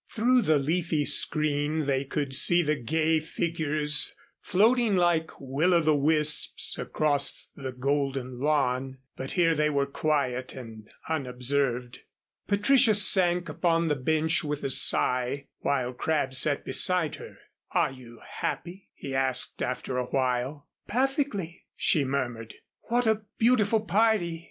[0.09, 5.95] Through the leafy screen they could see the gay figures floating like will o' the
[5.95, 11.99] wisps across the golden lawn, but here they were quiet and unobserved.
[12.47, 17.35] Patricia sank upon the bench with a sigh, while Crabb sat beside her.
[17.69, 20.67] "Are you happy?" he asked after awhile.
[20.87, 22.55] "Perfectly," she murmured.
[22.89, 24.39] "What a beautiful party!"